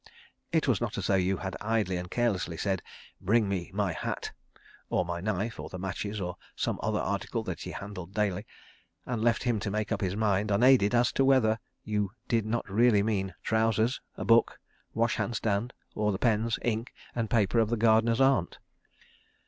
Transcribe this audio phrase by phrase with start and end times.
[0.51, 2.81] It was not as though you had idly and carelessly said:
[3.21, 4.31] "Bring me my hat"
[4.89, 8.47] (or my knife or the matches or some other article that he handled daily),
[9.05, 12.67] and left him to make up his mind, unaided, as to whether you did not
[12.67, 14.59] really mean trousers, a book,
[14.95, 18.57] washhand stand, or the pens, ink, and paper of the gardener's aunt.